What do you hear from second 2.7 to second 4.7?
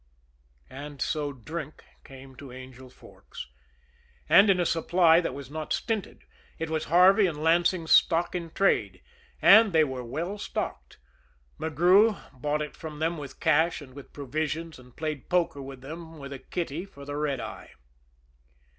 Forks; and in a